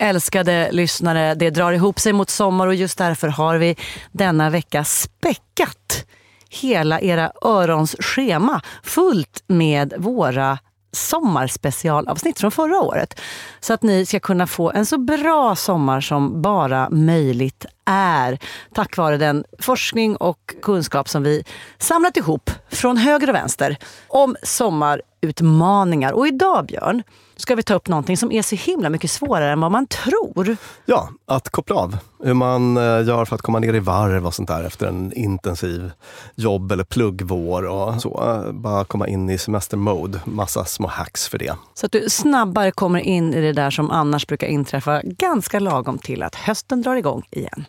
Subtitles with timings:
[0.00, 1.34] älskade lyssnare.
[1.34, 3.76] Det drar ihop sig mot sommar och just därför har vi
[4.12, 6.06] denna vecka späckat
[6.50, 10.58] hela era örons schema fullt med våra
[10.92, 13.20] sommarspecialavsnitt från förra året.
[13.60, 18.38] Så att ni ska kunna få en så bra sommar som bara möjligt är.
[18.74, 21.44] Tack vare den forskning och kunskap som vi
[21.78, 23.76] samlat ihop från höger och vänster
[24.08, 26.12] om sommar sommarutmaningar.
[26.12, 27.02] Och idag Björn,
[27.36, 30.56] ska vi ta upp någonting som är så himla mycket svårare än vad man tror.
[30.86, 31.96] Ja, att koppla av.
[32.24, 35.12] Hur man eh, gör för att komma ner i varv och sånt där efter en
[35.12, 35.90] intensiv
[36.36, 38.22] jobb eller pluggvår och så.
[38.22, 40.20] Eh, bara komma in i semestermode.
[40.24, 41.54] Massa små hacks för det.
[41.74, 45.98] Så att du snabbare kommer in i det där som annars brukar inträffa ganska lagom
[45.98, 47.64] till att hösten drar igång igen.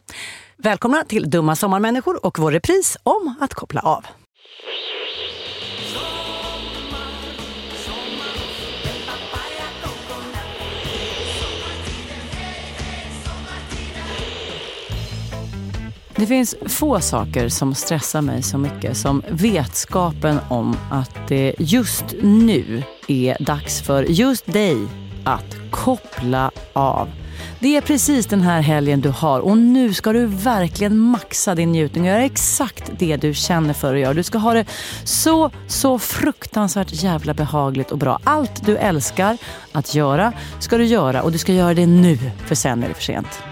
[0.57, 4.05] Välkomna till Dumma sommarmänniskor och vår repris om att koppla av.
[16.15, 22.05] Det finns få saker som stressar mig så mycket som vetskapen om att det just
[22.21, 24.77] nu är dags för just dig
[25.23, 27.09] att koppla av.
[27.59, 31.71] Det är precis den här helgen du har och nu ska du verkligen maxa din
[31.71, 34.13] njutning och göra exakt det du känner för att göra.
[34.13, 34.65] Du ska ha det
[35.03, 38.19] så, så fruktansvärt jävla behagligt och bra.
[38.23, 39.37] Allt du älskar
[39.71, 42.93] att göra ska du göra och du ska göra det nu för sen är det
[42.93, 43.50] för sent.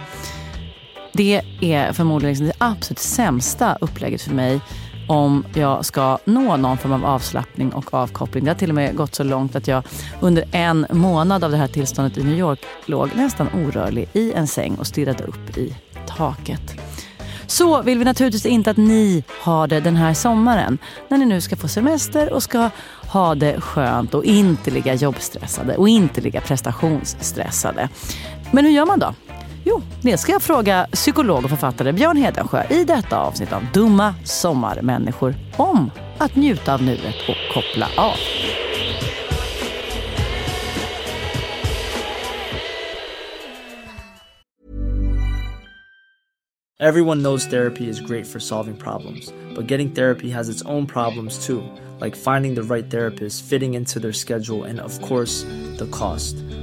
[1.20, 4.59] Det är förmodligen liksom det absolut sämsta upplägget för mig
[5.08, 8.44] om jag ska nå någon form av avslappning och avkoppling.
[8.44, 9.84] Det har till och med gått så långt att jag
[10.20, 14.47] under en månad av det här tillståndet i New York låg nästan orörlig i en
[14.47, 15.75] säng och stirrade upp i
[16.08, 16.75] taket.
[17.47, 21.42] Så vill vi naturligtvis inte att ni har det den här sommaren när ni nu
[21.42, 22.70] ska få semester och ska
[23.08, 27.90] ha det skönt och inte ligga jobbstressade och inte ligga prestationsstressade.
[28.52, 29.14] Men hur gör man då?
[29.64, 34.16] Jo, det ska jag fråga psykolog och författare Björn Hedensjö i detta avsnitt av Dumma
[34.24, 38.16] sommarmänniskor om att njuta av nuet och koppla av.
[46.81, 51.46] Everyone knows therapy is great for solving problems, but getting therapy has its own problems
[51.46, 51.62] too,
[52.00, 55.44] like finding the right therapist, fitting into their schedule, and of course,
[55.78, 56.38] the cost.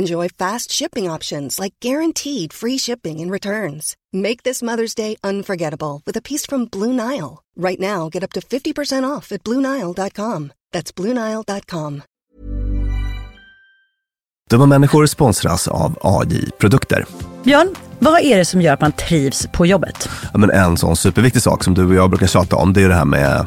[0.00, 3.94] Enjoy fast shipping options like guaranteed free shipping and returns.
[4.12, 7.42] Make this Mother's Day unforgettable with a piece from Blue Nile.
[7.56, 10.52] Right now, get up to 50% off at BlueNile.com.
[10.72, 12.02] That's BlueNile.com.
[14.50, 17.04] Dumma människor sponsras av AJ Produkter.
[17.44, 20.08] Björn, vad är det som gör att man trivs på jobbet?
[20.32, 22.88] Ja, men en sån superviktig sak som du och jag brukar tjata om, det är
[22.88, 23.46] det här med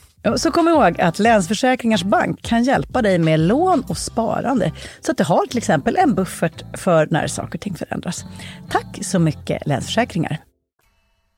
[0.35, 4.71] Så kom ihåg att Länsförsäkringars Bank kan hjälpa dig med lån och sparande.
[5.01, 8.25] Så att du har till exempel en buffert för när saker och ting förändras.
[8.69, 10.37] Tack så mycket Länsförsäkringar.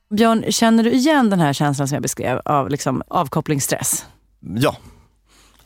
[0.09, 4.05] Björn, känner du igen den här känslan som jag beskrev av liksom avkopplingsstress?
[4.55, 4.75] Ja,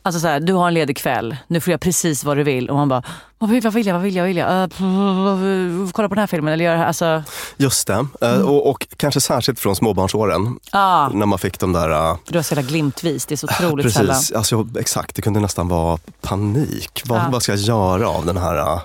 [0.08, 2.70] Alltså så här, du har en ledig kväll, nu får jag precis vad du vill
[2.70, 3.02] och man bara,
[3.38, 5.80] vad vill jag, vad vill jag, vad vill jag, vad vill jag?
[5.80, 6.86] Uh, kolla på den här filmen eller göra det här.
[6.86, 7.22] Alltså,
[7.56, 8.06] just det.
[8.20, 10.58] Eh, Och, och kanske särskilt från småbarnsåren.
[10.72, 11.90] ah, När man fick de där...
[11.90, 14.14] eh, för du har så jävla glimtvis, det är så otroligt sällan.
[14.16, 15.14] Precis, alltså, jag- exakt.
[15.16, 17.02] Det kunde nästan vara panik.
[17.06, 17.28] Vad, Ja.
[17.32, 18.80] vad ska jag göra av den här eh,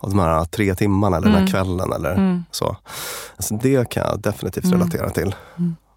[0.00, 1.44] av de här tre timmarna eller den Mm.
[1.46, 2.76] här kvällen eller så.
[3.36, 5.34] Alltså, det kan jag definitivt relatera till.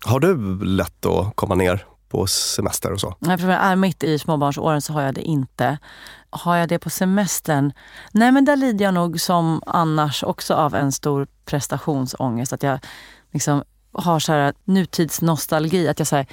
[0.05, 3.15] Har du lätt att komma ner på semester och så?
[3.19, 5.77] Nej, Eftersom jag är mitt i småbarnsåren så har jag det inte.
[6.29, 7.73] Har jag det på semestern?
[8.11, 12.53] Nej men där lider jag nog som annars också av en stor prestationsångest.
[12.53, 12.79] Att jag
[13.31, 13.63] liksom
[13.93, 15.87] har så här nutidsnostalgi.
[15.87, 16.25] Att jag så här,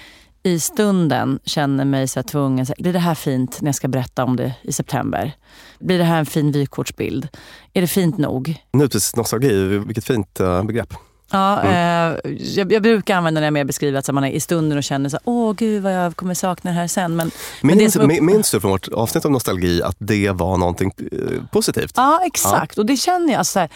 [0.42, 2.66] i stunden känner mig så här tvungen.
[2.66, 5.32] Så här, blir det här fint när jag ska berätta om det i september?
[5.78, 7.28] Blir det här en fin vykortsbild?
[7.72, 8.62] Är det fint nog?
[8.72, 10.94] Nutidsnostalgi, vilket fint eh, begrepp.
[11.30, 14.40] Ja, eh, jag, jag brukar använda det när jag mer beskriver att man är i
[14.40, 17.16] stunden och känner så åh gud vad jag kommer sakna det här sen.
[17.16, 17.30] Men,
[17.62, 20.30] men det Minns, som upp- min- minns du från vårt avsnitt om nostalgi att det
[20.30, 21.18] var någonting eh,
[21.52, 21.92] positivt?
[21.96, 22.78] Ja, exakt.
[22.78, 23.38] Och det känner jag.
[23.38, 23.68] Alltså så här,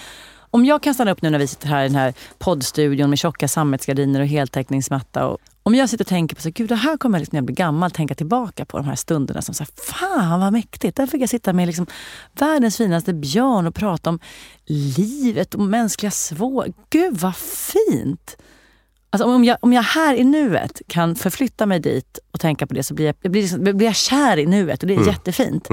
[0.53, 3.19] om jag kan stanna upp nu när vi sitter här i den här poddstudion med
[3.19, 5.27] tjocka sammetsgardiner och heltäckningsmatta.
[5.27, 7.39] Och, om jag sitter och tänker på så gud det här kommer jag liksom, när
[7.39, 10.97] jag blir gammal tänka tillbaka på de här stunderna som så här, fan vad mäktigt.
[10.97, 11.87] Där fick jag sitta med liksom
[12.33, 14.19] världens finaste björn och prata om
[14.67, 16.67] livet och mänskliga svår.
[16.91, 18.37] Gud vad fint!
[19.11, 22.75] Alltså om, jag, om jag här i nuet kan förflytta mig dit och tänka på
[22.75, 25.07] det så blir jag, jag blir, liksom, blir jag kär i nuet och det är
[25.07, 25.69] jättefint.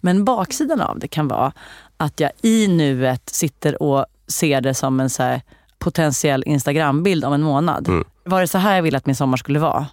[0.00, 1.52] Men baksidan av det kan vara
[2.00, 5.42] att jag i nuet sitter och ser det som en så här
[5.78, 7.88] potentiell Instagrambild om en månad.
[8.24, 9.86] Var det så här jag ville att min sommar skulle vara?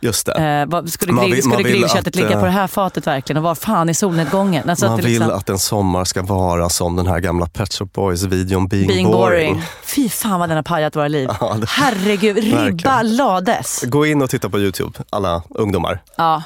[0.00, 0.32] Just det.
[0.72, 3.36] Eh, skulle Man grill, vill- skulle grillköttet att, ligga eh, på det här fatet verkligen?
[3.36, 4.70] Och var fan är solnedgången?
[4.70, 7.46] Alltså Man att det vill liksom, att en sommar ska vara som den här gamla
[7.46, 9.52] Pet Shop Boys-videon Being, being boring.
[9.52, 9.62] boring.
[9.82, 11.28] Fy fan vad den har pajat våra liv.
[11.40, 12.36] Ja, det- Herregud,
[12.68, 13.82] ribba lades.
[13.86, 16.02] Gå in och titta på Youtube, alla ungdomar.
[16.16, 16.42] Ja.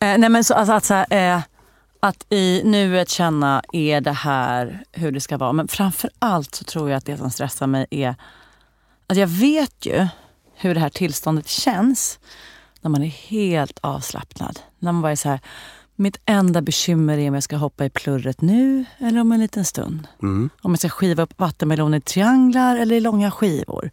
[0.00, 1.40] Eh, nej men så, alltså, att, så här, eh,
[2.06, 5.52] att i nuet känna, är det här hur det ska vara?
[5.52, 8.14] Men framför allt så tror jag att det som stressar mig är
[9.06, 10.06] att jag vet ju
[10.54, 12.18] hur det här tillståndet känns
[12.80, 14.60] när man är helt avslappnad.
[14.78, 15.40] När man bara är så här,
[15.96, 19.64] mitt enda bekymmer är om jag ska hoppa i plurret nu eller om en liten
[19.64, 20.08] stund.
[20.22, 20.50] Mm.
[20.62, 23.90] Om jag ska skiva upp vattenmeloner i trianglar eller i långa skivor.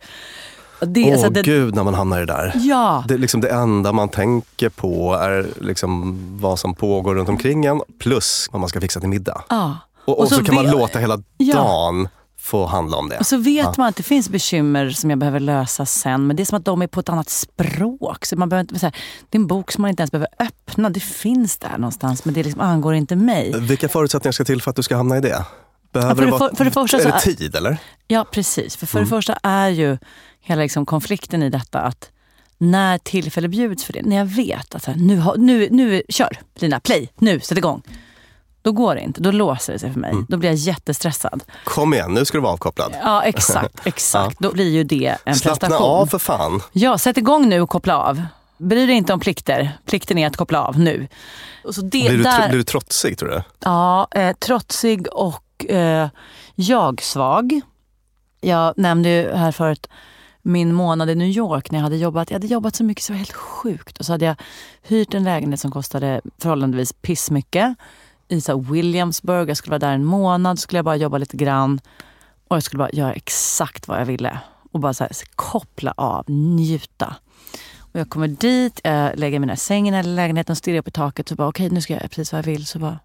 [0.82, 2.54] Och Åh alltså, det, gud när man hamnar i det där.
[2.56, 7.66] Ja, Det, liksom det enda man tänker på är liksom vad som pågår runt omkring
[7.66, 9.44] en plus vad man ska fixa till middag.
[9.50, 9.78] ja.
[10.06, 11.56] Och, och, så, kan man vet- låta hela Ja.
[11.56, 12.08] dagen
[12.40, 13.18] få handla om det.
[13.18, 13.74] Och så vet Ja.
[13.78, 16.28] man att det finns bekymmer som jag behöver lösa sen.
[16.28, 18.26] Men det är som att de är på ett annat språk.
[18.26, 18.96] Så man behöver inte, så här,
[19.30, 20.90] det är en bok som man inte ens behöver öppna.
[20.90, 23.60] Det finns där någonstans men det liksom angår inte mig.
[23.60, 25.46] Vilka förutsättningar ska till för att du ska hamna i det?
[25.94, 27.78] Behöver Ja, för det för- för det första är så det tid eller?
[28.08, 28.76] Ja precis.
[28.76, 29.10] För, för Mm.
[29.10, 29.98] det första är ju
[30.50, 32.10] hela liksom konflikten i detta att
[32.58, 36.80] när tillfälle bjuds för det, när jag vet att här, nu, nu, nu, kör Lina,
[36.80, 37.82] play, nu, sätt igång.
[38.62, 40.12] Då går det inte, då låser det sig för mig.
[40.12, 40.26] Mm.
[40.30, 41.44] Då blir jag jättestressad.
[41.64, 42.96] Kom igen, nu ska du vara avkopplad.
[43.02, 44.40] Ja exakt, exakt.
[44.40, 45.90] Då blir ju det en Slappna prestation.
[45.90, 46.62] av för fan.
[46.72, 48.24] Ja, sätt igång nu och koppla av.
[48.58, 49.78] Bry dig inte om plikter.
[49.86, 51.08] Plikten är att koppla av nu.
[51.64, 53.44] Och så det, Blir du, där, blir du trotsig tror du?
[53.60, 56.10] Ja, eh, trotsig och eh,
[56.56, 57.62] jag-svag.
[58.42, 59.88] Jag nämnde ju här förut
[60.42, 62.32] min månad i New York när jag hade jobbat.
[62.32, 63.98] Jag hade jobbat så mycket så det var helt sjukt.
[63.98, 64.36] Och så hade jag
[64.82, 67.78] hyrt en lägenhet som kostade förhållandevis pissmycket
[68.28, 69.50] i så Williamsburg.
[69.50, 71.82] Jag skulle vara där en månad, skulle jag bara jobba lite grann.
[72.48, 74.40] Och jag skulle bara göra exakt vad jag ville.
[74.72, 77.16] Och bara så här, koppla av, njuta.
[77.78, 81.30] Och jag kommer dit, jag lägger mina sängen i lägenheten stirrar upp i taket.
[81.30, 82.66] Så bara okej, okay, nu ska jag göra precis vad jag vill.
[82.66, 83.00] Så bara,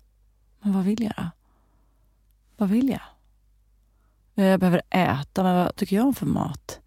[0.63, 1.31] men vad vill jag då?
[2.57, 3.01] Vad vill jag?
[4.47, 6.81] Jag behöver äta, men vad tycker jag om för mat?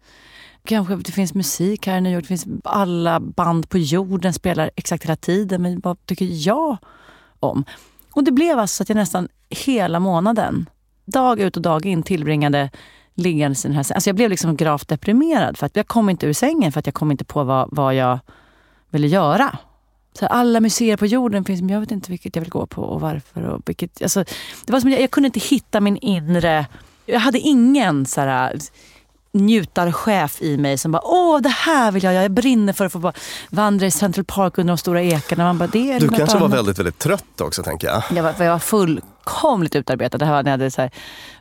[0.68, 2.24] Kanske det finns musik här i New York.
[2.24, 5.62] Det finns alla band på jorden spelar exakt hela tiden.
[5.62, 6.76] Men vad tycker jag
[7.40, 7.64] om?
[8.12, 10.68] Och det blev alltså att jag nästan hela månaden,
[11.04, 12.70] dag ut och dag in, tillbringade
[13.14, 13.96] liggandes i den här sängen.
[13.96, 16.86] Alltså jag blev liksom gravt deprimerad för att jag kom inte ur sängen för att
[16.86, 18.18] jag kom inte på vad, vad jag
[18.90, 19.58] ville göra.
[20.12, 22.82] Så alla museer på jorden finns, men jag vet inte vilket jag vill gå på
[22.82, 23.42] och varför.
[23.42, 24.24] Och vilket, alltså,
[24.66, 26.66] det var som jag, jag kunde inte hitta min inre...
[27.06, 28.58] Jag hade ingen så här,
[29.38, 32.14] njutarchef i mig som bara åh det här vill jag.
[32.14, 33.12] Jag brinner för att få
[33.50, 35.44] vandra i Central Park under de stora ekarna.
[35.44, 36.40] Man bara, det är du kanske annat.
[36.40, 38.02] var väldigt, väldigt trött också tänker jag.
[38.14, 40.18] Jag var, jag var fullkomligt utarbetad.
[40.18, 40.90] Det här var när jag hade så här,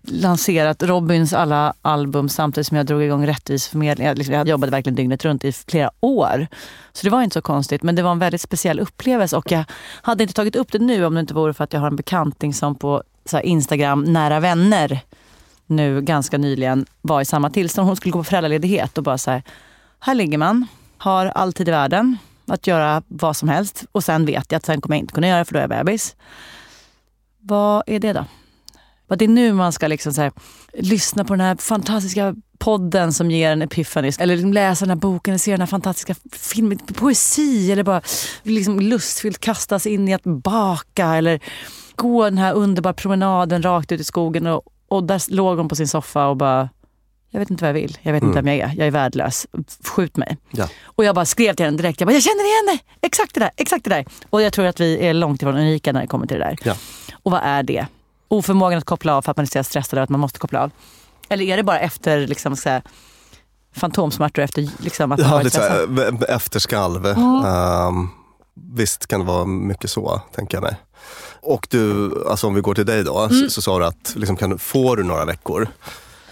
[0.01, 4.07] lanserat Robins alla album samtidigt som jag drog igång Rättvis förmedling.
[4.07, 6.47] Jag, liksom, jag jobbade verkligen dygnet runt i flera år.
[6.93, 7.83] Så det var inte så konstigt.
[7.83, 9.63] Men det var en väldigt speciell upplevelse och jag
[10.01, 11.95] hade inte tagit upp det nu om det inte vore för att jag har en
[11.95, 15.01] bekanting som på så Instagram, nära vänner,
[15.67, 17.87] nu ganska nyligen var i samma tillstånd.
[17.87, 19.43] Hon skulle gå på föräldraledighet och bara så här,
[19.99, 24.25] här ligger man, har all tid i världen att göra vad som helst och sen
[24.25, 26.15] vet jag att sen kommer jag inte kunna göra det för då är jag bebis.
[27.39, 28.25] Vad är det då?
[29.15, 30.31] Det är nu man ska liksom så här,
[30.73, 34.19] lyssna på den här fantastiska podden som ger en epifanis.
[34.19, 38.01] Eller liksom läsa den här boken, eller se den här fantastiska filmen, poesi eller bara
[38.43, 41.39] liksom lustfyllt kastas in i att baka eller
[41.95, 45.75] gå den här underbara promenaden rakt ut i skogen och, och där låg hon på
[45.75, 46.69] sin soffa och bara,
[47.29, 47.97] jag vet inte vad jag vill.
[48.01, 48.45] Jag vet inte Mm.
[48.45, 48.75] vem jag är.
[48.77, 49.47] Jag är värdelös.
[49.85, 50.37] Skjut mig.
[50.51, 50.67] Ja.
[50.83, 52.01] Och jag bara skrev till henne direkt.
[52.01, 53.07] Jag bara, jag känner igen det!
[53.07, 54.05] Exakt det där, exakt det där.
[54.29, 56.57] Och jag tror att vi är långt ifrån unika när det kommer till det där.
[56.63, 56.75] Ja.
[57.23, 57.85] Och vad är det?
[58.27, 60.63] Oförmågan att koppla av för att man är så stressad över att man måste koppla
[60.63, 60.71] av.
[61.29, 62.81] Eller är det bara efter liksom, så här,
[63.75, 66.23] fantomsmärtor efter liksom, att man Ja, varit lite stressad?
[66.29, 67.05] efterskalv.
[67.05, 68.09] Ehm,
[68.73, 70.75] visst kan det vara mycket så, tänker jag mig.
[71.41, 73.29] Och du, alltså om vi går till dig då, Mm.
[73.43, 75.67] så, så sa du att liksom, kan, du- får du några veckor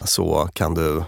[0.03, 1.03] så kan du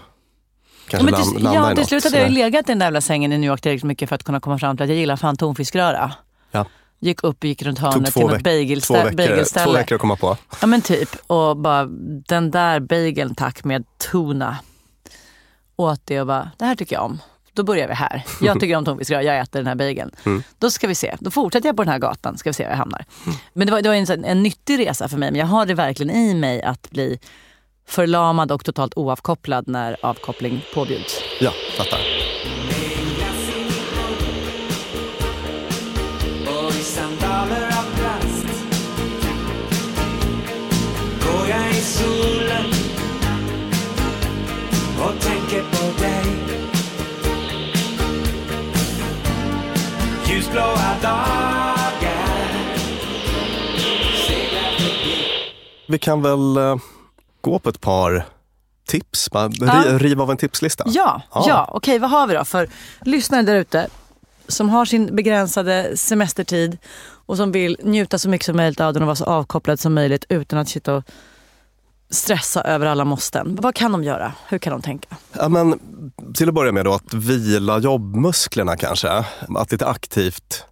[0.90, 1.88] Ja, kanske lam, till, landa ja, i till något.
[1.88, 4.16] slut hade jag legat i den där jävla sängen i New York tillräckligt mycket för
[4.16, 6.12] att kunna komma fram till att jag gillar fan tonfiskröra.
[6.50, 6.66] Ja.
[7.00, 9.64] Gick upp och gick runt hörnet till något veck- två, veckor, bagelställe.
[9.66, 10.36] två veckor att komma på.
[10.60, 11.08] Ja men typ.
[11.26, 11.84] Och bara
[12.28, 14.58] den där bageln tack med tuna.
[15.76, 17.18] Åt det och bara, det här tycker jag om.
[17.58, 18.22] Då börjar vi här.
[18.40, 20.10] Jag tycker om tonfiskröra, jag äter den här bageln.
[20.26, 20.42] Mm.
[20.58, 21.16] Då ska vi se.
[21.20, 23.04] Då fortsätter jag på den här gatan, ska vi se var jag hamnar.
[23.52, 25.30] Men det var, det var en, en nyttig resa för mig.
[25.30, 27.18] Men jag har det verkligen i mig att bli
[27.86, 31.20] förlamad och totalt oavkopplad när avkoppling påbjuds.
[31.40, 31.98] Ja, fattar.
[45.00, 46.17] Och tänker på dig
[50.58, 52.18] Ljusblåa dagar
[55.88, 56.76] Vi kan väl eh,
[57.40, 58.24] gå på ett par
[58.88, 59.98] tips, bara ri, Ja.
[59.98, 60.84] riva av en tipslista.
[60.86, 61.44] Ja, Ja.
[61.48, 61.70] ja.
[61.72, 62.68] okej vad har vi då för
[63.00, 63.88] lyssnare där ute
[64.48, 66.78] som har sin begränsade semestertid
[67.26, 69.94] och som vill njuta så mycket som möjligt av den och vara så avkopplad som
[69.94, 71.04] möjligt utan att sitta och
[72.10, 73.58] stressa över alla måsten.
[73.60, 74.32] Vad kan de göra?
[74.48, 75.16] Hur kan de tänka?
[75.32, 75.80] Ja, men,
[76.34, 79.24] till att börja med då att vila jobbmusklerna kanske.
[79.56, 80.64] Att lite aktivt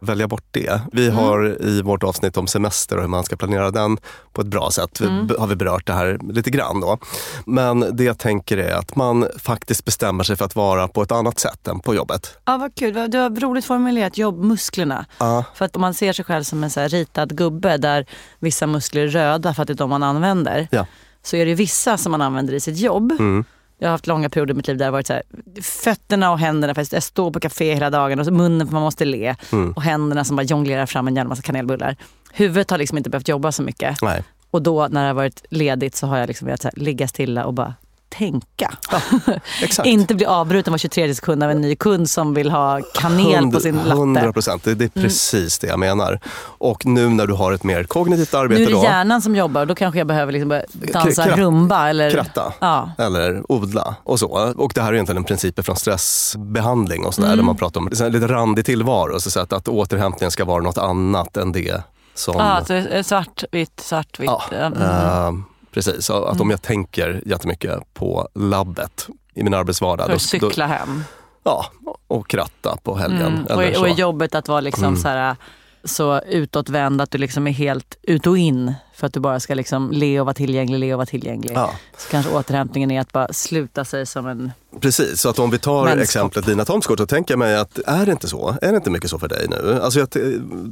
[0.00, 0.80] välja bort det.
[0.92, 1.16] Vi Mm.
[1.18, 3.98] har i vårt avsnitt om semester och hur man ska planera den
[4.32, 5.30] på ett bra sätt, Mm.
[5.38, 6.80] har vi berört det här lite grann.
[6.80, 6.98] Då.
[7.46, 11.12] Men det jag tänker är att man faktiskt bestämmer sig för att vara på ett
[11.12, 12.38] annat sätt än på jobbet.
[12.44, 12.94] Ja, vad kul.
[13.10, 15.04] Det var roligt formulerat, jobbmusklerna.
[15.18, 18.06] Ja, För att om man ser sig själv som en så ritad gubbe där
[18.38, 20.68] vissa muskler är röda för att det är de man använder.
[20.70, 20.86] Ja.
[21.22, 23.12] Så är det vissa som man använder i sitt jobb.
[23.12, 23.44] Mm.
[23.80, 25.22] Jag har haft långa perioder i mitt liv där har varit så här,
[25.62, 28.82] fötterna och händerna, för jag står på café hela dagen och så munnen för man
[28.82, 29.36] måste le.
[29.52, 29.72] Mm.
[29.72, 31.96] Och händerna som bara jonglerar fram en jävla massa kanelbullar.
[32.32, 34.02] Huvudet har liksom inte behövt jobba så mycket.
[34.02, 34.24] nej.
[34.50, 37.08] Och då när det har varit ledigt så har jag liksom velat så här, ligga
[37.08, 37.74] stilla och bara
[38.10, 38.72] tänka.
[39.62, 39.86] Exakt.
[39.88, 43.60] inte bli avbruten var 23 sekund av en ny kund som vill ha kanel på
[43.60, 43.90] sin latte.
[43.90, 46.20] 100 procent, det, det är precis det jag menar.
[46.58, 49.66] Och nu när du har ett mer kognitivt Nu arbete är det hjärnan som jobbar
[49.66, 50.60] då kanske jag behöver liksom
[50.92, 51.88] dansa Kratt- rumba.
[51.88, 52.52] Eller, kratta.
[52.60, 52.90] Ja.
[52.98, 54.52] eller odla och så.
[54.56, 57.36] Och det här är egentligen en principer från stressbehandling och sådär, Mm.
[57.38, 59.20] där man pratar om lite randig tillvaro.
[59.20, 61.82] Så att, att återhämtningen ska vara något annat än det
[62.14, 62.34] som...
[62.38, 64.26] Ja, så är det svartvitt, svartvitt.
[64.30, 64.82] Ja, Ja, mm.
[64.82, 65.32] eh,
[65.74, 66.10] precis.
[66.10, 70.04] Att om jag tänker jättemycket på labbet i min arbetsvardag.
[70.06, 71.04] För Då- att cykla hem.
[71.44, 71.66] Ja,
[72.06, 73.22] och kratta på helgen.
[73.32, 73.44] Mm.
[73.44, 74.96] Och, Eller och jobbet att vara liksom Mm.
[75.00, 75.36] så, här,
[75.84, 79.54] så utåtvänd att du liksom är helt ut och in för att du bara ska
[79.54, 81.52] liksom le och vara tillgänglig, le och vara tillgänglig.
[81.54, 81.70] Ja.
[81.96, 84.52] Så kanske återhämtningen är att bara sluta sig som en...
[84.80, 86.02] Precis, så att om vi tar Vänskap.
[86.02, 88.56] exemplet Lina Thomsgård så tänker jag mig att är det inte så?
[88.62, 89.80] Är det inte mycket så för dig nu?
[89.82, 90.06] Alltså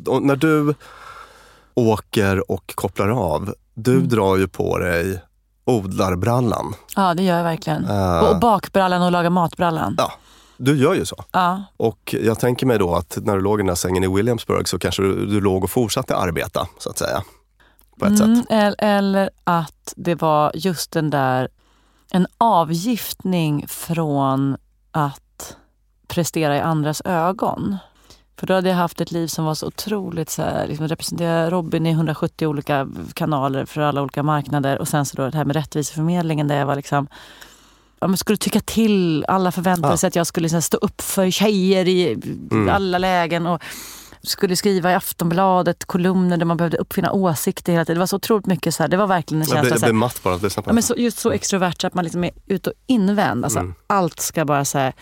[0.07, 0.75] och när du
[1.79, 4.09] åker och kopplar av, du Mm.
[4.09, 5.23] drar ju på dig
[5.65, 6.75] odlarbrallan.
[6.97, 7.85] Ja, det gör jag verkligen.
[7.85, 8.19] Eh.
[8.21, 9.95] Och, och bakbrallan och laga matbrallan.
[9.99, 10.13] Ja,
[10.57, 11.25] du gör ju så.
[11.33, 11.65] Ja.
[11.77, 14.69] Och jag tänker mig då att när du låg i den där sängen i Williamsburg
[14.69, 17.23] så kanske du, du låg och fortsatte arbeta, så att säga.
[17.99, 18.47] På ett Mm, sätt.
[18.51, 21.49] el- eller att det var just den där,
[22.11, 24.57] en avgiftning från
[24.91, 25.57] att
[26.09, 27.77] prestera i andras ögon.
[28.39, 31.51] För då hade jag haft ett liv som var så otroligt så här, liksom representera
[31.51, 35.45] Robin i 170 olika kanaler för alla olika marknader och sen så då det här
[35.45, 37.09] med rättviseförmedlingen där jag var liksom
[38.01, 39.97] Ja, skulle tycka till, alla förväntade Ja.
[39.97, 42.13] sig att jag skulle liksom, stå upp för tjejer i
[42.51, 42.69] Mm.
[42.69, 43.47] alla lägen.
[43.47, 43.63] Och
[44.23, 47.97] skulle skriva i Aftonbladet kolumner där man behövde uppfinna åsikter hela tiden.
[47.97, 48.89] Det var så otroligt mycket så här.
[48.89, 49.75] Det var verkligen en Jag känsla.
[49.77, 50.87] blir, jag blir matt bara att lyssna på Ja, men det.
[50.87, 53.45] så, just så extrovert så att man liksom är ut och invänd.
[53.45, 53.75] Alltså, Mm.
[53.87, 54.93] Allt ska bara så här,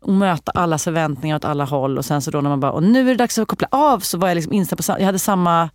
[0.00, 1.98] och möta allas förväntningar åt alla håll.
[1.98, 4.00] Och sen så då när man bara, och nu är det dags att koppla av.
[4.00, 5.70] Så var jag liksom inställd på, jag hade samma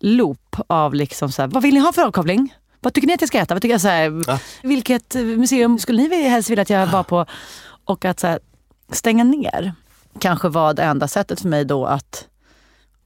[0.00, 2.54] loop av liksom så här, vad vill ni ha för avkoppling?
[2.80, 3.54] Vad tycker ni att jag ska äta?
[3.54, 4.38] Vad tycker jag, så här, Ja.
[4.62, 7.26] Vilket museum skulle ni helst vilja att jag var på?
[7.84, 8.38] Och att så här,
[8.92, 9.72] stänga ner
[10.18, 12.26] kanske var det enda sättet för mig då att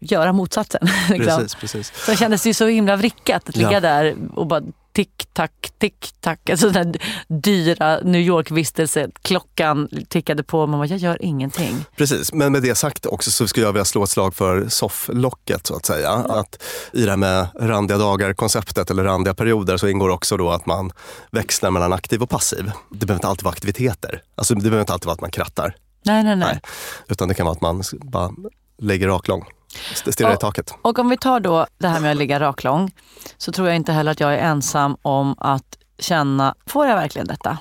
[0.04, 0.80] göra motsatsen.
[1.08, 1.36] liksom.
[1.38, 1.92] Precis, precis.
[2.04, 3.80] Så det kändes ju så himla vrickat att ligga Ja.
[3.80, 6.50] där och bara tick-tack, tick-tack.
[6.50, 9.08] Alltså den där dyra New York-vistelse.
[9.22, 11.84] Klockan tickade på och man bara, jag gör ingenting.
[11.96, 15.66] Precis, men med det sagt också så skulle jag vilja slå ett slag för sofflocket
[15.66, 16.10] så att säga.
[16.10, 20.66] Att I det här med randiga dagar-konceptet eller randiga perioder så ingår också då att
[20.66, 20.92] man
[21.30, 22.70] växlar mellan aktiv och passiv.
[22.90, 24.22] Det behöver inte alltid vara aktiviteter.
[24.34, 25.76] Alltså det behöver inte alltid vara att man krattar.
[26.04, 26.48] Nej, nej, nej.
[26.52, 26.60] Nej.
[27.08, 28.30] Utan det kan vara att man bara
[28.78, 29.44] lägger raklång.
[29.92, 30.74] St- Stirrar i Och- taket.
[30.82, 32.92] Och om vi tar då det här med att ligga raklång
[33.36, 37.26] så tror jag inte heller att jag är ensam om att känna, får jag verkligen
[37.28, 37.58] detta?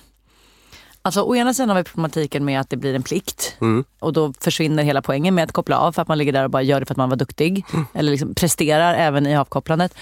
[1.05, 3.83] Alltså å ena sidan har vi problematiken med att det blir en plikt Mm.
[3.99, 6.49] och då försvinner hela poängen med att koppla av för att man ligger där och
[6.49, 7.65] bara gör det för att man var duktig.
[7.93, 9.93] Eller liksom presterar även i avkopplandet.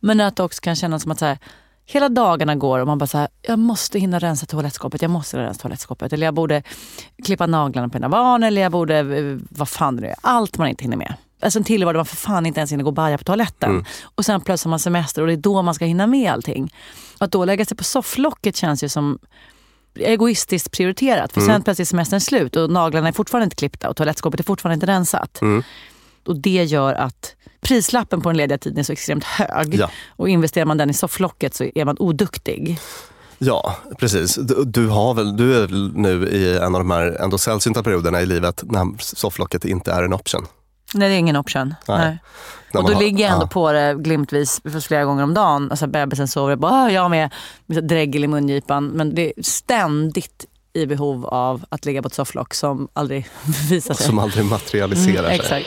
[0.00, 1.38] Men att det också kan kännas som att så här,
[1.86, 5.38] hela dagarna går och man bara så här, jag måste hinna rensa toalettskåpet, jag måste
[5.38, 6.12] rensa toalettskåpet.
[6.12, 6.62] Eller jag borde
[7.24, 10.16] klippa naglarna på mina barn eller jag borde, eh, vad fan det nu är.
[10.20, 11.14] Allt man inte hinner med.
[11.42, 13.84] Alltså en tillvaro där man för fan inte ens hinner gå och baja på toaletten.
[14.02, 16.72] Och sen plötsligt har man semester och det är då man ska hinna med allting.
[17.18, 19.18] Att då lägga sig på sofflocket känns ju som
[19.94, 21.32] egoistiskt prioriterat.
[21.32, 24.44] För sen plötsligt är semestern slut och naglarna är fortfarande inte klippta och toalettskåpet är
[24.44, 25.40] fortfarande inte rensat.
[26.26, 29.74] Och det gör att prislappen på den lediga tiden är så extremt hög.
[29.74, 29.90] Ja.
[30.08, 32.78] Och investerar man den i sofflocket så är man oduktig.
[33.38, 34.34] Ja, precis.
[34.34, 38.20] Du, du, har väl, du är nu i en av de här ändå sällsynta perioderna
[38.20, 40.46] i livet när sofflocket inte är en option.
[40.94, 41.74] Nej, det är ingen option.
[41.88, 41.98] Nej.
[41.98, 42.18] Nej.
[42.82, 43.48] Och då har- ligger jag ändå ja.
[43.48, 45.70] på det glimtvis för flera gånger om dagen.
[45.70, 47.30] Alltså bebisen sover, jag bara, "Ah, jag med
[47.66, 48.86] dregel i mungipan.
[48.86, 53.28] Men det är ständigt i behov av att ligga på ett sofflock som aldrig
[53.70, 54.06] visar sig.
[54.06, 55.36] Som aldrig materialiserar Mm, sig.
[55.40, 55.66] exakt.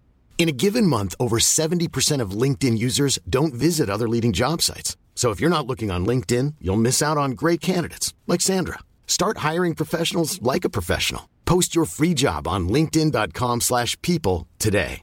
[0.41, 4.97] In a given month, over 70% of LinkedIn users don't visit other leading job sites.
[5.13, 8.79] So if you're not looking on LinkedIn, you'll miss out on great candidates like Sandra.
[9.05, 11.21] Start hiring professionals like a professional.
[11.45, 15.01] Post your free job on linkedin.com/people today.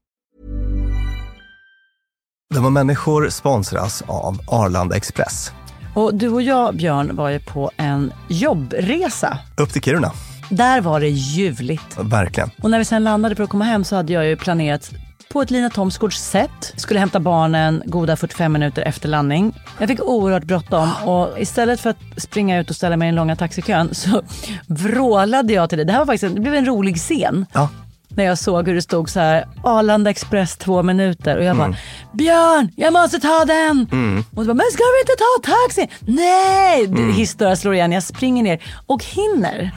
[2.55, 5.53] De var människor sponsras av Arlanda Express.
[5.94, 9.38] Och du och jag, Björn, var ju på en jobbresa.
[9.59, 10.12] Upp till Kiruna.
[10.51, 11.98] Där var det ljuvligt.
[11.98, 12.51] Verkligen.
[12.62, 14.92] Och när vi sen landade för att komma hem så hade jag ju planerat
[15.29, 16.73] på ett Lina Thomsgårds sätt.
[16.77, 19.55] Skulle hämta barnen goda 45 minuter efter landning.
[19.79, 23.14] Jag fick oerhört bråttom och istället för att springa ut och ställa mig i den
[23.14, 24.23] långa taxikön så
[24.67, 25.87] vrålade jag till dig.
[25.87, 27.47] Det här var faktiskt en, det blev en rolig scen.
[27.53, 27.69] Ja.
[28.09, 31.75] När jag såg hur det stod så här Arlanda Express två minuter och jag bara
[32.12, 33.87] Björn, jag måste ta den!
[34.31, 35.88] Och så bara, men ska vi inte ta taxi?
[36.01, 36.85] Nej!
[36.85, 37.12] Mm.
[37.12, 39.71] Historia slår igen, jag springer ner och hinner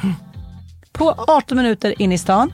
[0.92, 2.54] på 18 minuter in i stan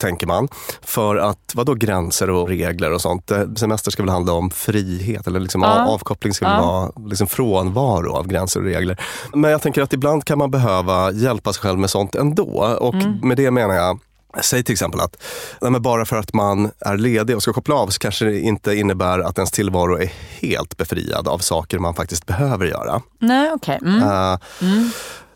[0.00, 0.48] tänker man.
[0.82, 3.30] För att, vad då gränser och regler och sånt?
[3.30, 5.86] Eh, Semester ska väl handla om frihet eller liksom Ja.
[5.88, 6.66] avkoppling ska väl Ja.
[6.66, 9.00] vara liksom frånvaro av gränser och regler.
[9.34, 12.76] Men jag tänker att ibland kan man behöva hjälpa sig själv med sånt ändå.
[12.80, 13.18] Och Mm.
[13.22, 13.98] med det menar jag
[14.42, 15.16] Säg till exempel att
[15.60, 18.74] nej bara för att man är ledig och ska koppla av så kanske det inte
[18.74, 23.02] innebär att ens tillvaro är helt befriad av saker man faktiskt behöver göra.
[23.18, 23.78] Nej, okej.
[23.82, 24.02] Mm.
[24.02, 24.38] Eh,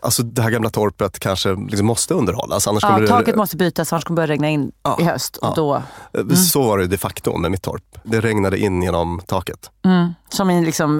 [0.05, 2.67] Alltså det här gamla torpet kanske liksom måste underhållas.
[2.67, 5.37] Annars Ja, taket det, måste bytas annars kommer det börja regna in i höst.
[5.37, 5.53] Och ja.
[5.55, 5.75] då,
[6.19, 7.83] Eh, Så var det de facto med mitt torp.
[8.03, 9.69] Det regnade in genom taket.
[9.85, 10.99] mm, som i en liksom,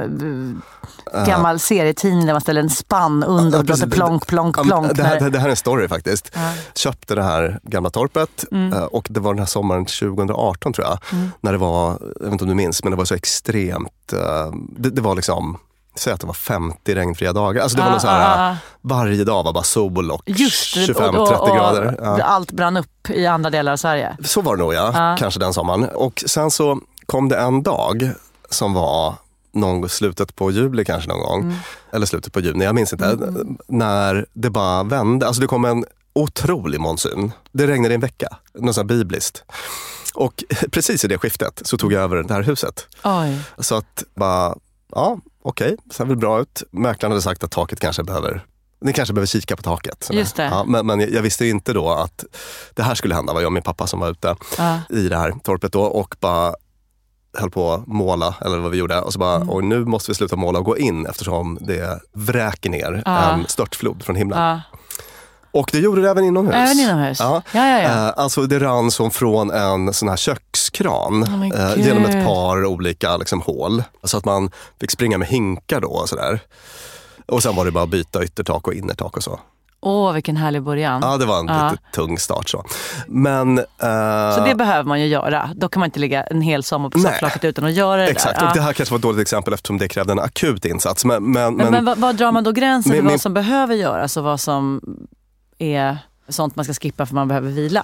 [1.14, 3.94] eh, gammal serietidning där man ställer en spann under Ja, och precis.
[3.94, 4.96] plonk, plonk, Ja, plonk.
[4.96, 6.32] det, här, det, det här är en story faktiskt.
[6.36, 6.52] Ja.
[6.76, 8.74] Köpte det här gamla torpet Mm.
[8.74, 10.98] eh, och det var den här sommaren 2018 tror jag.
[11.12, 11.32] Mm.
[11.42, 14.14] När det var, jag vet inte om du minns, men det var så extremt.
[14.78, 15.58] Det, det var liksom
[15.96, 17.62] säg att det var 50 regnfria dagar.
[17.62, 18.56] Alltså det var Ah, någon så här, ah, ah.
[18.82, 21.96] varje dag var bara sol och Just det, 25-30 och- och- och grader.
[22.02, 22.24] Ja.
[22.24, 24.18] Allt brann upp i andra delar av Sverige.
[24.26, 25.16] Så var det nog ja, Ja.
[25.20, 25.84] kanske den sommaren.
[25.96, 28.12] Och sen så kom det en dag
[28.50, 29.14] som var
[29.54, 31.42] någon slutet på juli kanske någon gång.
[31.42, 31.56] Mm.
[31.92, 33.18] Eller slutet på juni, jag minns inte.
[33.68, 35.28] När det bara vände.
[35.28, 37.32] Alltså det kom en otrolig monsun.
[37.52, 39.44] Det regnade i en vecka, något sånt bibliskt.
[40.14, 42.88] Och precis i det skiftet så tog jag över det här huset.
[43.04, 43.40] Oj.
[43.60, 44.56] Så att bara,
[44.92, 46.64] ja okej, det ser väl bra ut.
[46.72, 48.46] Mäklaren hade sagt att taket kanske behöver
[48.82, 50.10] ni kanske behöver kika på taket.
[50.12, 50.44] Just det.
[50.44, 52.26] Ja, men, men jag visste inte då att
[52.74, 53.34] det här skulle hända.
[53.34, 54.80] Var jag och min pappa som var ute Ja.
[54.90, 56.54] i det här torpet då och bara
[57.38, 59.02] höll på att måla, eller vad vi gjorde.
[59.02, 59.50] Och så bara, Mm.
[59.50, 63.32] och nu måste vi sluta måla och gå in eftersom det vräker ner Ja.
[63.34, 64.40] en störtflod från himlen.
[64.42, 64.62] Ja.
[65.56, 66.56] Och det gjorde det även inomhus.
[66.56, 67.20] Även inomhus?
[67.20, 67.42] Ja.
[67.52, 68.08] Ja, ja, ja.
[68.08, 73.18] Eh, Alltså det rann som från en sån här kökskran Oh genom ett par olika
[73.18, 73.84] liksom, hål.
[74.04, 76.40] Så att man fick springa med hinkar då och sådär.
[77.28, 79.40] Och sen var det bara att byta yttertak och innertak och så.
[79.82, 81.02] Åh, vilken härlig början.
[81.04, 81.70] Ja, det var en Ja.
[81.72, 82.64] lite tung start så.
[83.08, 83.58] Men...
[83.58, 83.66] eh,
[84.38, 85.50] Så det behöver man ju göra.
[85.56, 88.40] Då kan man inte ligga en hel sommar på sofflocket utan att göra det Exakt,
[88.40, 88.48] där.
[88.48, 91.06] och det här kanske var ett dåligt exempel eftersom det krävde en akut insats.
[91.06, 93.34] Men, men, Men, men, vad, vad drar man då gränsen Min- för min- vad som
[93.34, 94.82] behöver göras och vad som
[95.60, 95.98] är
[96.30, 97.84] sånt man ska skippa för man behöver vila?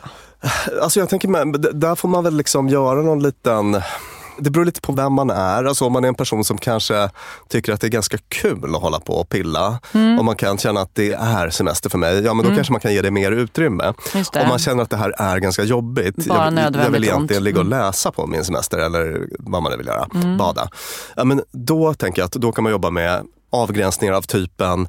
[0.82, 3.82] Alltså jag tänker, där får man väl liksom göra någon liten...
[4.40, 5.64] Det beror lite på vem man är.
[5.64, 7.10] Alltså om man är en person som kanske
[7.48, 9.80] tycker att det är ganska kul att hålla på och pilla.
[9.94, 10.20] Mm.
[10.20, 12.22] Och man kan känna att det är semester för mig.
[12.22, 12.56] Ja men då Mm.
[12.58, 13.94] kanske man kan ge det mer utrymme.
[14.34, 14.42] Det.
[14.42, 16.26] Om man känner att det här är ganska jobbigt.
[16.28, 17.44] Bara jag, vill- jag vill egentligen ont.
[17.46, 17.80] ligga och Mm.
[17.80, 20.08] läsa på min semester eller vad man nu vill göra.
[20.16, 20.38] Mm.
[20.38, 20.70] Bada.
[21.16, 24.88] Ja, men då tänker jag att då kan man jobba med avgränsningar av typen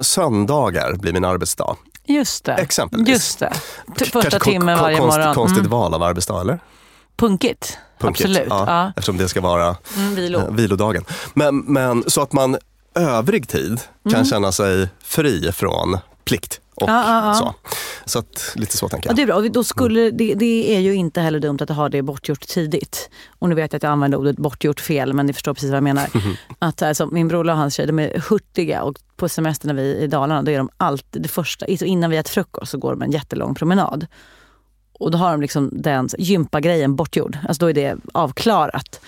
[0.00, 1.76] söndagar blir min arbetsdag.
[2.10, 2.52] Just det.
[2.54, 3.08] Exempelvis.
[3.08, 3.52] Just det.
[3.98, 5.34] T- första timmen varje konst- morgon.
[5.34, 5.70] Konstigt Mm.
[5.70, 6.58] val av arbetsdag eller?
[7.16, 7.78] Punkigt.
[8.00, 8.46] Punkigt, Absolut.
[8.50, 8.88] Ja, Ja.
[8.96, 10.38] Eftersom det ska vara Mm, vilo.
[10.38, 11.04] eh, vilodagen.
[11.34, 12.56] Men, men så att man
[12.94, 14.26] övrig tid kan Mm.
[14.26, 16.60] känna sig fri från plikt.
[16.82, 17.34] Och Ja, ja.
[17.34, 17.54] Så.
[18.04, 19.16] så att, lite så tänker Ja, jag.
[19.16, 19.36] det är bra.
[19.36, 23.10] Och Då skulle, det, det är ju inte heller dumt att ha det bortgjort tidigt.
[23.38, 25.76] Och nu vet jag att jag använder ordet bortgjort fel, men ni förstår precis vad
[25.76, 26.08] jag menar.
[26.58, 29.92] Att alltså, min bror och hans tjej, de är hurtiga och på semester när vi
[29.92, 32.78] är i Dalarna, då är de alltid det första, så innan vi äter frukost så
[32.78, 34.06] går de en jättelång promenad.
[34.92, 37.38] Och då har de liksom den gympagrejen bortgjord.
[37.48, 39.00] Alltså då är det avklarat.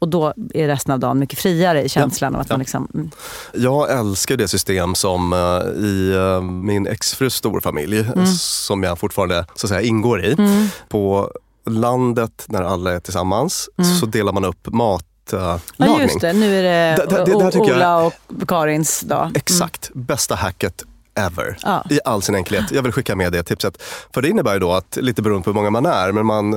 [0.00, 2.54] Och då är resten av dagen mycket friare i känslan av att ja.
[2.54, 2.88] man liksom...
[2.94, 3.10] mm.
[3.54, 8.26] Jag älskar det system som eh, i eh, min exfrus storfamilj, Mm.
[8.36, 10.32] som jag fortfarande så säga, ingår i.
[10.32, 10.66] Mm.
[10.88, 11.30] På
[11.66, 13.94] landet, när alla är tillsammans, Mm.
[13.98, 15.60] så delar man upp matlagning.
[15.76, 16.62] Ja just det, nu är
[16.96, 18.12] det, O- tycker jag- Ola och
[18.48, 19.22] Karins dag.
[19.22, 19.32] Mm.
[19.36, 21.56] Exakt, bästa hacket ever.
[21.62, 21.84] Ja.
[21.90, 22.70] I all sin enkelhet.
[22.70, 23.82] Jag vill skicka med det tipset.
[24.14, 26.50] För det innebär ju då att, lite beroende på hur många man är, men man,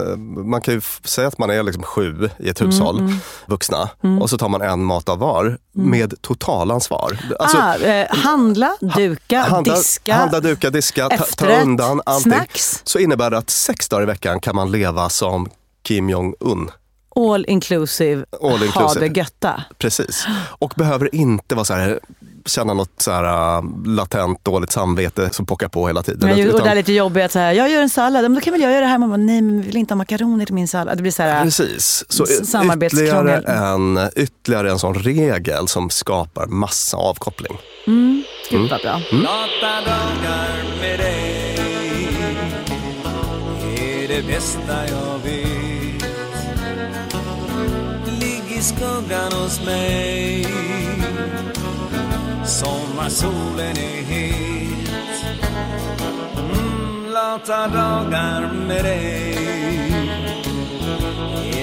[0.49, 3.19] man kan ju säga att man är liksom sju i ett hushåll, Mm, mm.
[3.45, 3.89] vuxna.
[4.03, 4.21] Mm.
[4.21, 7.17] Och så tar man en mat av var med totalansvar.
[7.39, 10.15] Alltså, ah, eh, handla, duka, handla, diska.
[10.15, 12.31] handla, duka, diska, ta, ta efterrätt, undan allting.
[12.31, 12.81] snacks.
[12.83, 15.49] Så innebär det att sex dagar i veckan kan man leva som
[15.83, 16.71] Kim Jong-Un.
[17.15, 19.07] All inclusive, All ha inclusive.
[19.07, 19.63] det götta.
[19.77, 20.25] Precis.
[20.59, 21.99] Och behöver inte vara så här,
[22.45, 26.29] känna något så här, äh, latent dåligt samvete som pockar på hela tiden.
[26.29, 28.33] Men, ju- och Utan- det är lite jobbigt att säga, jag gör en sallad, men
[28.35, 28.97] då kan väl jag göra det här.
[28.97, 30.97] Man bara, nej men vi vill inte ha makaroner till min sallad.
[30.97, 32.05] Det blir så här, Precis.
[32.09, 37.57] Så ytterligare en, ytterligare en sån regel som skapar massa avkoppling.
[37.87, 38.69] Mm, gud Mm.
[38.71, 39.01] vad bra.
[39.11, 39.23] Mm.
[39.23, 41.39] Lata dagar med dig
[44.03, 45.52] är det bästa jag vet.
[48.63, 50.47] Skuggan hos mig
[52.45, 55.33] Sommarsolen är het
[56.37, 59.33] mm, Lata dagar med dig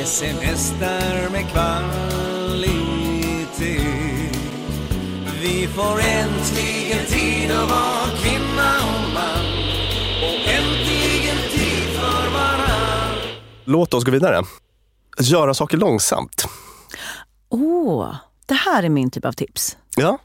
[0.00, 2.80] är semester med kvalitet
[5.42, 9.46] vi får äntligen tid att vara kvinna och man
[10.22, 13.38] och äntligen tid för varann.
[13.64, 14.42] Låt oss gå vidare.
[15.20, 16.46] Göra saker långsamt.
[17.50, 18.14] Åh,
[18.46, 19.76] det här är min typ av tips.
[19.96, 20.18] Ja.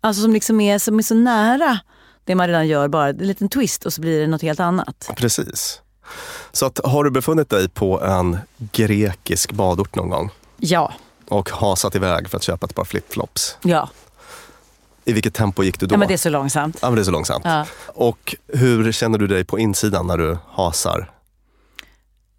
[0.00, 1.78] Alltså som liksom är, som är så nära
[2.24, 5.10] det man redan gör, bara en liten twist och så blir det något helt annat.
[5.16, 5.80] Precis.
[6.52, 10.92] Så att, har du befunnit dig på en grekisk badort någon gång Ja,
[11.28, 13.56] och hasat iväg för att köpa ett par flipflops?
[13.62, 13.88] ja.
[15.04, 15.94] I vilket tempo gick du då?
[15.94, 16.78] ja men det är så långsamt.
[16.82, 17.44] Ja, men det är så långsamt.
[17.44, 17.66] Ja.
[17.86, 21.10] Och hur känner du dig på insidan när du hasar?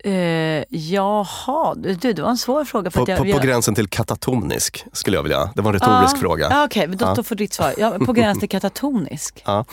[0.06, 2.92] Eh, jaha, du, det var en svår fråga.
[2.92, 5.50] För På, att jag, på, på gränsen till katatonisk skulle jag vilja.
[5.56, 6.20] Det var en retorisk Ja.
[6.20, 6.48] fråga.
[6.52, 7.14] Ja, Okej, men då, Ja.
[7.16, 7.74] då får ditt svar.
[7.78, 9.42] Ja, på gränsen till katatonisk.
[9.46, 9.66] Ja.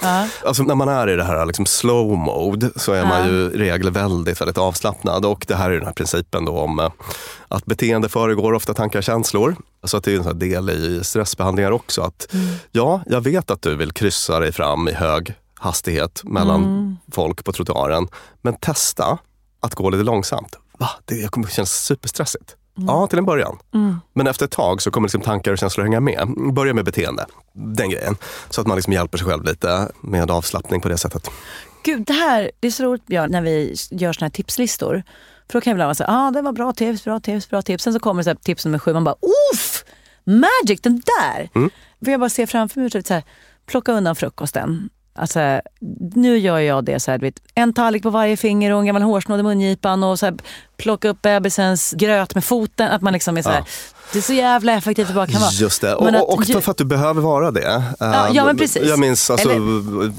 [0.46, 3.48] Alltså när man är i det här liksom slow mode så är man ju i
[3.58, 5.24] regel väldigt, väldigt avslappnad.
[5.24, 6.90] Och det här är den här principen då om eh,
[7.48, 9.56] att beteende föregår ofta tankar och känslor.
[9.84, 12.02] Så att det är en del i stressbehandlingar också.
[12.02, 12.34] Att
[12.72, 16.96] ja, jag vet att du vill kryssa dig fram i hög hastighet mellan Mm.
[17.12, 18.08] folk på trottoaren.
[18.42, 19.18] Men testa
[19.60, 20.58] att gå lite långsamt.
[20.78, 20.90] Va?
[21.04, 22.56] Det kommer kännas superstressigt.
[22.86, 23.58] Ja, till en början.
[23.74, 23.96] Mm.
[24.12, 26.28] Men efter ett tag så kommer liksom tankar och känslor hänga med.
[26.54, 28.16] Börja med beteende, den grejen.
[28.50, 31.30] Så att man liksom hjälper sig själv lite med avslappning på det sättet.
[31.84, 35.02] Gud, det här det är så roligt Björn, när vi gör såna här tipslistor.
[35.50, 37.62] För då kan jag ibland så här, ah, det var bra tips, bra tips, bra
[37.62, 37.84] tips.
[37.84, 39.16] Sen så kommer så tips nummer sju, man bara,
[39.54, 39.84] uff!
[40.24, 41.50] Magic, den där!
[41.54, 41.70] Mm.
[42.04, 43.24] För jag bara ser framför mig, typ så här,
[43.66, 44.88] plocka undan frukosten.
[45.12, 45.60] Alltså,
[46.14, 49.02] nu gör jag det så här, vet, en tallrik på varje finger och en gammal
[49.02, 50.34] hårsnodd i mungipan och så här,
[50.76, 52.90] plocka upp bebisens gröt med foten.
[52.90, 53.64] Att man liksom är så här, Ja.
[54.12, 55.50] Det är så jävla effektivt det bara kan vara.
[55.50, 57.82] Just det, och, Men att och också ju- för att du behöver vara det.
[57.98, 58.82] Ja, Eh, ja, men precis.
[58.88, 59.60] Jag minns alltså, Eller-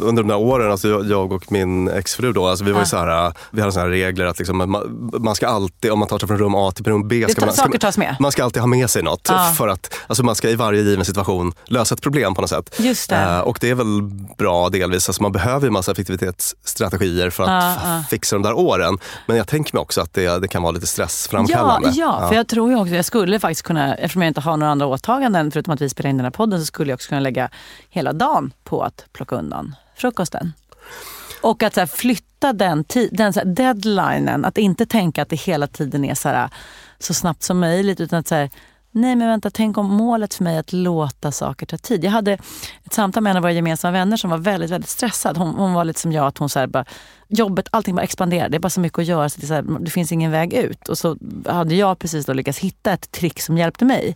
[0.04, 2.86] under de där åren, alltså, jag, och min exfru då, alltså, vi var ju Ja.
[2.86, 6.08] så här, eh, vi hade såna regler att liksom, man, man ska alltid, om man
[6.08, 8.62] tar sig från rum A till rum B, ska man, ska man, man ska alltid
[8.62, 9.28] ha med sig något.
[9.30, 9.54] Ja.
[9.58, 12.76] För att alltså, man ska i varje given situation lösa ett problem på något sätt.
[12.78, 13.16] Just det.
[13.16, 14.02] Eh, och det är väl
[14.38, 18.04] bra delvis, alltså, man behöver ju massa effektivitetsstrategier för att Ja, ja.
[18.10, 18.98] fixa de där åren.
[19.28, 21.90] Men jag tänker mig också att det, det kan vara lite Ja, stressframkallande.
[21.96, 24.58] ja, för jag tror ju också, jag skulle faktiskt kunna, Eh, eftersom jag inte har
[24.58, 27.10] några andra åtaganden förutom att vi spelar in den här podden, så skulle jag också
[27.10, 27.50] kunna lägga
[27.90, 30.54] hela dagen på att plocka undan frukosten.
[31.42, 35.36] Och att så här, flytta den, den så här, deadlinen, att inte tänka att det
[35.36, 36.50] hela tiden är så, här, eh,
[37.00, 38.50] så snabbt som möjligt utan att så här,
[38.92, 42.04] Nej men vänta, tänk om målet för mig är att låta saker ta tid.
[42.04, 42.34] Jag hade
[42.84, 45.38] ett samtal med en av våra gemensamma vänner som var väldigt, väldigt stressad.
[45.38, 46.86] Hon, hon var lite som jag, att hon så här bara,
[47.28, 48.50] jobbet, allting bara expanderar.
[48.50, 50.54] Det är bara så mycket att göra så det, så här, det finns ingen väg
[50.54, 50.90] ut.
[50.90, 54.16] Och så hade jag precis då lyckats hitta ett trick som hjälpte mig.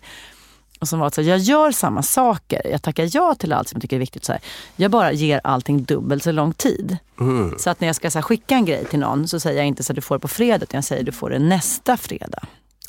[0.80, 3.68] Och som var att så här, jag gör samma saker, jag tackar ja till allt
[3.68, 4.24] som jag tycker är viktigt.
[4.24, 4.40] Så här.
[4.76, 6.98] Jag bara ger allting dubbelt så lång tid.
[7.20, 7.54] Mm.
[7.58, 9.66] Så att när jag ska så här, skicka en grej till någon så säger jag
[9.66, 11.96] inte så att du får det på fredag, utan jag säger du får det nästa
[11.96, 12.42] fredag.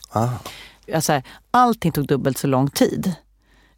[0.10, 0.30] Ah.
[0.88, 3.14] Jag, så här, allting tog dubbelt så lång tid.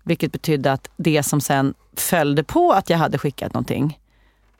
[0.04, 4.00] Vilket betydde att det som sen följde på att jag hade skickat någonting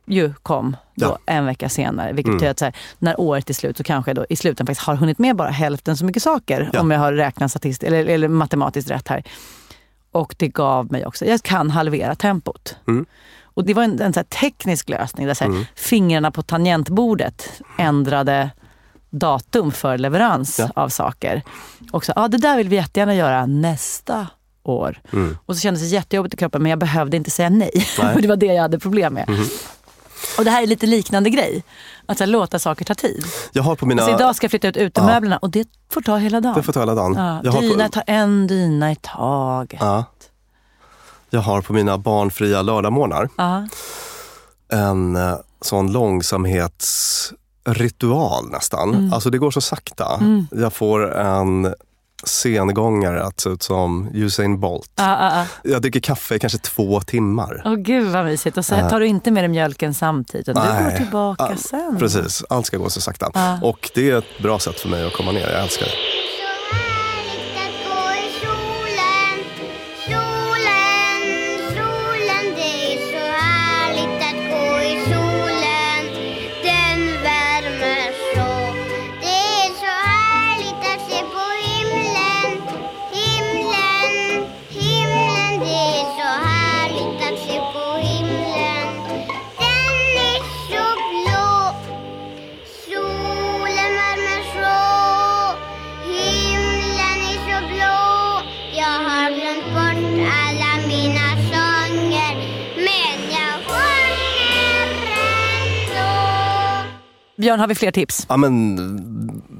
[0.06, 1.34] ju kom då Ja.
[1.34, 2.14] en vecka senare.
[2.14, 2.38] Vilket Mm.
[2.38, 4.96] betyder att här, när året är slut så kanske jag då i slutändan faktiskt har
[4.96, 6.70] hunnit med bara hälften så mycket saker.
[6.74, 6.80] Ja.
[6.82, 9.24] Om jag har räknat statistiskt eller, eller matematiskt rätt här.
[10.12, 12.76] Och det gav mig också, jag kan halvera tempot.
[12.88, 13.06] Mm.
[13.44, 15.66] Och det var en, en så teknisk lösning där så här, Mm.
[15.76, 18.50] fingrarna på tangentbordet ändrade
[19.10, 20.70] datum för leverans Ja.
[20.76, 21.42] av saker.
[21.92, 24.28] Och så, ja det där vill vi jättegärna göra nästa
[24.64, 25.02] år.
[25.14, 25.38] Mm.
[25.46, 27.72] Och så kändes det jättejobbigt i kroppen men jag behövde inte säga nej.
[28.02, 28.16] Nej.
[28.22, 29.30] Det var det jag hade problem med.
[29.30, 29.46] Mhm.
[30.38, 31.64] Och det här är lite liknande grej.
[32.06, 33.26] Att här, låta saker ta tid.
[33.52, 34.02] Jag har på mina...
[34.04, 36.54] Alltså, idag ska jag flytta ut utemöblerna och det får ta hela dagen.
[36.56, 37.14] Det får ta hela dagen.
[37.18, 39.80] Ja, Jag har på- dyna, ta en dyna i taget.
[39.82, 40.04] Ja.
[41.30, 43.68] Jag har på mina barnfria lördagmorgnar Ja.
[44.72, 45.92] en eh, sån
[47.66, 48.90] långsamhetsritual nästan.
[48.96, 49.14] Mm.
[49.14, 50.18] Alltså det går så sakta.
[50.20, 50.48] Mm.
[50.52, 51.74] Jag får en
[52.24, 54.92] sengångare att se ut som Usain Bolt.
[54.96, 55.72] Ja, ja, ja.
[55.72, 57.62] Jag dricker kaffe i kanske två timmar.
[57.66, 58.58] Åh gud vad mysigt.
[58.58, 58.90] Och så Ja.
[58.90, 60.50] tar du inte med dig mjölken samtidigt.
[60.50, 60.98] utan Du går Nej.
[60.98, 61.96] tillbaka Ja, sen.
[62.00, 63.32] Precis, allt ska gå så sakta.
[63.34, 63.60] Ja.
[63.64, 65.50] Och det är ett bra sätt för mig att komma ner.
[65.52, 65.92] Jag älskar det.
[107.40, 108.26] Björn, har vi fler tips?
[108.30, 108.76] Ja, men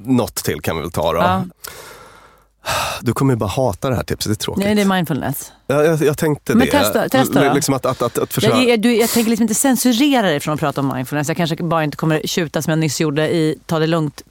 [0.04, 1.18] något till kan vi väl ta då.
[1.18, 1.44] Ja.
[3.00, 4.64] Du kommer ju bara hata det här tipset, det är tråkigt.
[4.64, 5.52] Nej, det är mindfulness.
[5.66, 6.72] Jag, jag, jag tänkte Men det.
[6.72, 7.54] testa- testa då.
[7.54, 8.56] Liksom att, att, att, att försöka...
[8.62, 11.28] Jag, du, jag tänker liksom inte censurera dig från att prata om mindfulness.
[11.28, 14.29] Jag kanske bara inte kommer tjuta som jag nyss gjorde i ta det lugnt-tipset.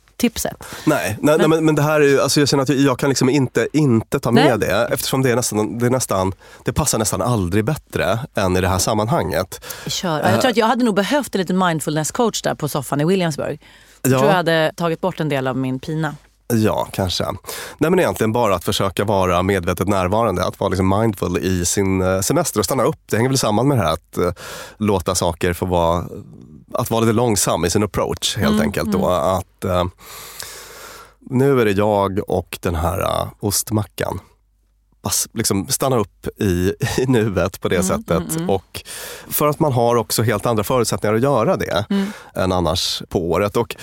[0.85, 3.09] Nej, nej, nej men, men det här är ju, alltså jag känner att jag kan
[3.09, 4.69] liksom inte, inte ta med Nej.
[4.69, 6.33] det eftersom det är nästan, det är nästan,
[6.65, 9.65] det passar nästan aldrig bättre än i det här sammanhanget.
[9.87, 10.19] Kör.
[10.19, 13.05] Ja, jag tror att jag hade nog behövt en liten mindfulness-coach där på soffan i
[13.05, 13.61] Williamsburg.
[14.01, 14.17] Jag Ja.
[14.17, 16.15] tror jag hade tagit bort en del av min pina.
[16.53, 17.25] Ja, kanske.
[17.77, 22.01] Nej men egentligen bara att försöka vara medvetet närvarande, att vara liksom mindful i sin
[22.01, 22.97] eh, semester och stanna upp.
[23.09, 24.31] Det hänger väl samman med det här att eh,
[24.77, 26.05] låta saker få vara,
[26.73, 28.91] att vara lite långsam i sin approach helt Mm, enkelt.
[28.91, 29.07] Då.
[29.07, 29.83] Att, eh,
[31.19, 34.19] Nu är det jag och den här uh, ostmackan.
[35.03, 38.17] Bass, liksom stanna upp i, i nuet på det Mm, sättet.
[38.17, 38.49] mm, mm.
[38.49, 38.83] Och
[39.29, 42.11] för att man har också helt andra förutsättningar att göra det Mm.
[42.35, 43.57] än annars på året.
[43.57, 43.75] Och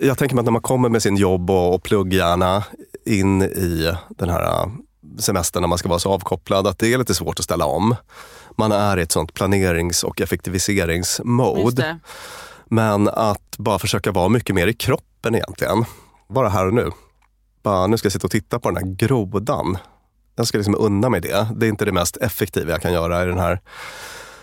[0.00, 2.64] jag tänker mig att när man kommer med sin jobb och, och plugghjärna
[3.06, 4.72] in i den här uh,
[5.18, 7.96] semestern när man ska vara så avkopplad, att det är lite svårt att ställa om.
[8.56, 11.98] Man är i ett sånt planerings och effektiviseringsmode.
[12.64, 15.84] Men att bara försöka vara mycket mer i kroppen egentligen.
[16.28, 16.90] Bara här och nu.
[17.62, 19.78] Bara, nu ska jag sitta och titta på den här grodan.
[20.36, 21.46] Jag ska liksom unna mig det.
[21.56, 23.60] Det är inte det mest effektiva jag kan göra i den här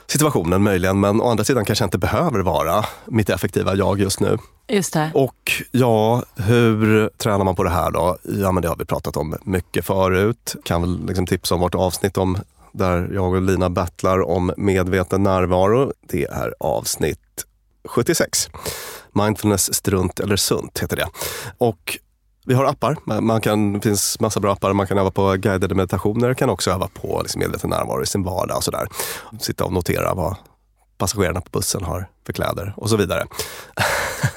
[0.08, 1.00] situationen möjligen.
[1.00, 4.38] Men å andra sidan kanske jag inte behöver vara mitt effektiva jag just nu.
[4.68, 5.12] Just det.
[5.14, 8.18] Och ja, hur tränar man på det här då?
[8.24, 10.56] Ja, men det har vi pratat om mycket förut.
[10.64, 12.38] Kan väl liksom tipsa om vårt avsnitt om
[12.72, 15.94] där jag och Lina battlar om medveten närvaro.
[16.02, 17.46] Det är avsnitt
[17.88, 18.50] 76.
[19.12, 21.08] Mindfulness strunt eller sunt heter det.
[21.58, 21.98] Och
[22.46, 23.22] vi har appar.
[23.22, 24.74] Man kan, det finns massa bra appar.
[24.74, 26.34] Man kan öva på guidade meditationer.
[26.34, 28.58] kan också öva på liksom medveten närvaro i sin vardag.
[28.58, 28.88] Och sådär.
[29.40, 30.36] Sitta och notera vad
[30.98, 33.26] passagerarna på bussen har för kläder och så vidare.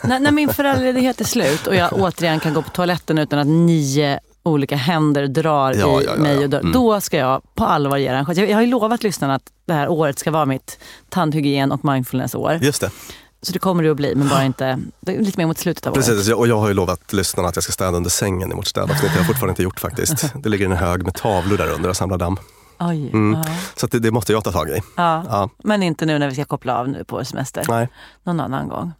[0.03, 3.47] när, när min föräldraledighet är slut och jag återigen kan gå på toaletten utan att
[3.47, 6.61] nio olika händer drar Ja, i ja, ja, mig och dör.
[6.61, 6.73] Mm.
[6.73, 8.39] Då ska jag på allvar ge det en chans.
[8.39, 10.79] Jag, jag har ju lovat lyssnarna att det här året ska vara mitt
[11.09, 12.59] tandhygien och mindfulness-år.
[12.63, 12.91] Just det.
[13.43, 16.07] Så det kommer det att bli, men bara inte lite mer mot slutet av året.
[16.07, 18.67] Precis, och jag har ju lovat lyssnarna att jag ska städa under sängen i vårt
[18.67, 19.03] städavsnitt.
[19.03, 20.33] Det har jag fortfarande inte gjort faktiskt.
[20.43, 22.37] Det ligger en hög med tavlor där under och samlar damm.
[22.79, 23.43] Oj, Mm.
[23.77, 24.81] Så det, det måste jag ta tag i.
[24.97, 25.25] Ja.
[25.29, 25.49] Ja.
[25.65, 27.65] Men inte nu när vi ska koppla av nu på semester.
[27.69, 27.89] Nej.
[28.23, 28.93] Någon annan gång.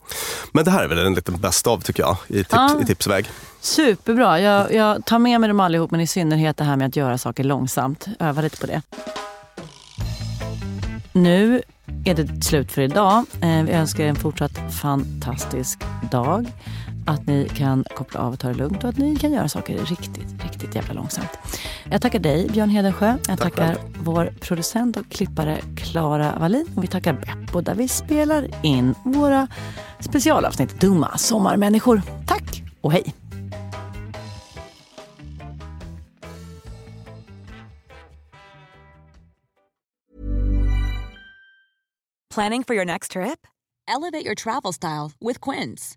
[0.53, 2.81] Men det här är väl en liten bäst av tycker jag, i, tips, Ja.
[2.83, 3.27] i tipsväg.
[3.61, 4.41] Superbra.
[4.41, 7.19] Jag, jag tar med mig dem allihop, men i synnerhet det här med att göra
[7.19, 8.07] saker långsamt.
[8.19, 8.83] Öva lite på det.
[11.13, 11.63] Nu
[12.05, 13.25] är det slut för idag.
[13.41, 15.79] Eh, Vi önskar er en fortsatt fantastisk
[16.11, 16.47] dag.
[17.07, 19.79] Att ni kan koppla av och ta det lugnt och att ni kan göra saker
[19.79, 21.39] riktigt, riktigt jävla långsamt.
[21.91, 23.07] Jag tackar dig Björn Hedensjö.
[23.07, 23.79] Jag Tack tackar själv.
[24.03, 26.67] vår producent och klippare Klara Wallin.
[26.77, 29.49] Och vi tackar Beppo där vi spelar in våra
[30.01, 32.03] specialavsnitt Dumma sommarmänniskor.
[32.27, 33.15] Tack och hej!
[42.35, 43.47] Planning for your next trip?
[43.87, 45.97] Elevate your travel style with Quince.